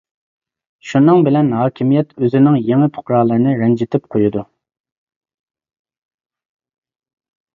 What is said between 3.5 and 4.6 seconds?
رەنجىتىپ قويىدۇ.